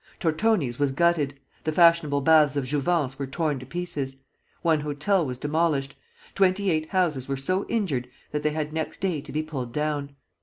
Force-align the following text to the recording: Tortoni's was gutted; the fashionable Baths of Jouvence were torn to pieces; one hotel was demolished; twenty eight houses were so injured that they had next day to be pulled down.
Tortoni's 0.19 0.79
was 0.79 0.91
gutted; 0.91 1.35
the 1.63 1.71
fashionable 1.71 2.21
Baths 2.21 2.55
of 2.55 2.65
Jouvence 2.65 3.19
were 3.19 3.27
torn 3.27 3.59
to 3.59 3.67
pieces; 3.67 4.15
one 4.63 4.79
hotel 4.79 5.23
was 5.23 5.37
demolished; 5.37 5.95
twenty 6.33 6.71
eight 6.71 6.89
houses 6.89 7.27
were 7.27 7.37
so 7.37 7.67
injured 7.69 8.09
that 8.31 8.41
they 8.41 8.49
had 8.49 8.73
next 8.73 8.99
day 8.99 9.21
to 9.21 9.31
be 9.31 9.43
pulled 9.43 9.71
down. 9.71 10.15